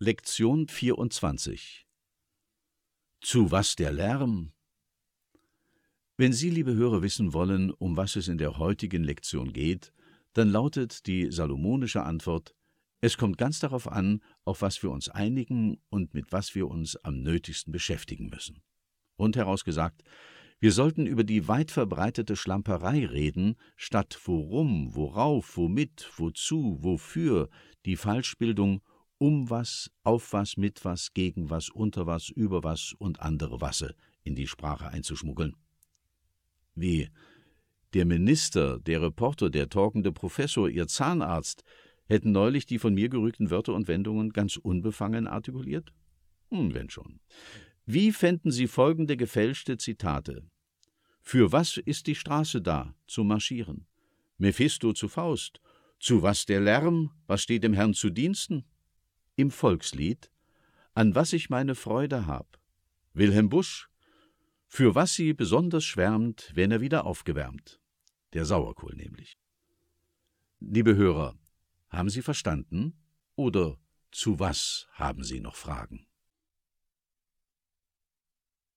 Lektion 0.00 0.68
24 0.68 1.88
Zu 3.20 3.50
was 3.50 3.74
der 3.74 3.90
Lärm? 3.90 4.52
Wenn 6.16 6.32
Sie, 6.32 6.50
liebe 6.50 6.72
Hörer, 6.72 7.02
wissen 7.02 7.32
wollen, 7.32 7.72
um 7.72 7.96
was 7.96 8.14
es 8.14 8.28
in 8.28 8.38
der 8.38 8.58
heutigen 8.58 9.02
Lektion 9.02 9.52
geht, 9.52 9.92
dann 10.34 10.50
lautet 10.50 11.08
die 11.08 11.32
salomonische 11.32 12.04
Antwort: 12.04 12.54
Es 13.00 13.16
kommt 13.16 13.38
ganz 13.38 13.58
darauf 13.58 13.90
an, 13.90 14.22
auf 14.44 14.62
was 14.62 14.80
wir 14.84 14.92
uns 14.92 15.08
einigen 15.08 15.80
und 15.88 16.14
mit 16.14 16.30
was 16.30 16.54
wir 16.54 16.68
uns 16.68 16.94
am 16.94 17.20
nötigsten 17.22 17.72
beschäftigen 17.72 18.28
müssen. 18.28 18.62
Und 19.16 19.34
herausgesagt, 19.34 20.04
wir 20.60 20.70
sollten 20.70 21.06
über 21.06 21.24
die 21.24 21.48
weit 21.48 21.72
verbreitete 21.72 22.36
Schlamperei 22.36 23.04
reden, 23.04 23.56
statt 23.74 24.16
worum, 24.26 24.94
worauf, 24.94 25.56
womit, 25.56 26.08
wozu, 26.18 26.78
wofür 26.82 27.50
die 27.84 27.96
Falschbildung 27.96 28.80
um 29.18 29.50
was, 29.50 29.90
auf 30.04 30.32
was, 30.32 30.56
mit 30.56 30.84
was, 30.84 31.12
gegen 31.12 31.50
was, 31.50 31.68
unter 31.68 32.06
was, 32.06 32.28
über 32.30 32.64
was 32.64 32.94
und 32.98 33.20
andere 33.20 33.60
Wasse 33.60 33.94
in 34.22 34.34
die 34.34 34.46
Sprache 34.46 34.88
einzuschmuggeln. 34.88 35.56
Wie 36.74 37.10
der 37.94 38.04
Minister, 38.04 38.78
der 38.78 39.02
Reporter, 39.02 39.50
der 39.50 39.68
talkende 39.68 40.12
Professor, 40.12 40.68
ihr 40.68 40.86
Zahnarzt 40.86 41.64
hätten 42.06 42.32
neulich 42.32 42.66
die 42.66 42.78
von 42.78 42.94
mir 42.94 43.08
gerügten 43.08 43.50
Wörter 43.50 43.74
und 43.74 43.88
Wendungen 43.88 44.30
ganz 44.30 44.56
unbefangen 44.56 45.26
artikuliert? 45.26 45.92
Hm, 46.50 46.74
wenn 46.74 46.90
schon. 46.90 47.20
Wie 47.86 48.12
fänden 48.12 48.50
Sie 48.50 48.66
folgende 48.66 49.16
gefälschte 49.16 49.78
Zitate? 49.78 50.46
Für 51.22 51.52
was 51.52 51.76
ist 51.76 52.06
die 52.06 52.14
Straße 52.14 52.62
da? 52.62 52.94
Zu 53.06 53.24
marschieren. 53.24 53.86
Mephisto 54.38 54.92
zu 54.92 55.08
Faust. 55.08 55.60
Zu 55.98 56.22
was 56.22 56.46
der 56.46 56.60
Lärm? 56.60 57.10
Was 57.26 57.42
steht 57.42 57.64
dem 57.64 57.74
Herrn 57.74 57.94
zu 57.94 58.10
Diensten? 58.10 58.64
Im 59.38 59.52
Volkslied 59.52 60.30
An 60.94 61.14
was 61.14 61.32
ich 61.32 61.48
meine 61.48 61.76
Freude 61.76 62.26
hab. 62.26 62.58
Wilhelm 63.14 63.48
Busch 63.48 63.88
Für 64.66 64.96
was 64.96 65.14
sie 65.14 65.32
besonders 65.32 65.84
schwärmt, 65.84 66.50
wenn 66.54 66.72
er 66.72 66.80
wieder 66.80 67.06
aufgewärmt. 67.06 67.80
Der 68.32 68.44
Sauerkohl 68.44 68.96
nämlich. 68.96 69.38
Liebe 70.58 70.96
Hörer, 70.96 71.38
haben 71.88 72.10
Sie 72.10 72.20
verstanden? 72.20 73.00
Oder 73.36 73.78
zu 74.10 74.40
was 74.40 74.88
haben 74.92 75.22
Sie 75.22 75.38
noch 75.38 75.54
Fragen? 75.54 76.07